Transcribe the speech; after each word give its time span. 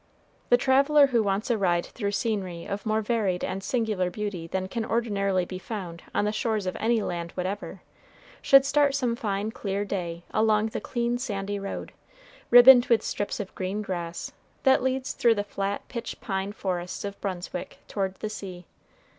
The 0.49 0.57
traveler 0.57 1.05
who 1.05 1.21
wants 1.21 1.51
a 1.51 1.59
ride 1.59 1.85
through 1.85 2.13
scenery 2.13 2.65
of 2.65 2.87
more 2.87 3.01
varied 3.01 3.43
and 3.43 3.63
singular 3.63 4.09
beauty 4.09 4.47
than 4.47 4.67
can 4.67 4.83
ordinarily 4.83 5.45
be 5.45 5.59
found 5.59 6.01
on 6.15 6.25
the 6.25 6.31
shores 6.31 6.65
of 6.65 6.75
any 6.79 7.03
land 7.03 7.33
whatever, 7.33 7.83
should 8.41 8.65
start 8.65 8.95
some 8.95 9.15
fine 9.15 9.51
clear 9.51 9.85
day 9.85 10.23
along 10.31 10.69
the 10.69 10.81
clean 10.81 11.19
sandy 11.19 11.59
road, 11.59 11.91
ribboned 12.49 12.87
with 12.87 13.03
strips 13.03 13.39
of 13.39 13.53
green 13.53 13.83
grass, 13.83 14.31
that 14.63 14.81
leads 14.81 15.13
through 15.13 15.35
the 15.35 15.43
flat 15.43 15.87
pitch 15.87 16.19
pine 16.19 16.51
forests 16.51 17.05
of 17.05 17.21
Brunswick 17.21 17.77
toward 17.87 18.15
the 18.15 18.29
sea. 18.31 18.65